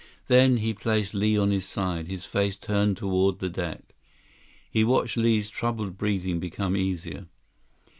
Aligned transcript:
Then 0.29 0.57
he 0.57 0.73
placed 0.73 1.13
Li 1.13 1.37
on 1.37 1.51
his 1.51 1.67
side, 1.67 2.07
his 2.07 2.25
face 2.25 2.57
turned 2.57 2.97
toward 2.97 3.37
the 3.37 3.49
deck. 3.51 3.93
He 4.67 4.83
watched 4.83 5.15
Li's 5.15 5.47
troubled 5.47 5.95
breathing 5.95 6.39
become 6.39 6.75
easier. 6.75 7.27